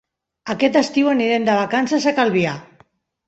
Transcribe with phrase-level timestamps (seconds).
[0.53, 2.57] Aquest estiu anirem de vacances a Calvià.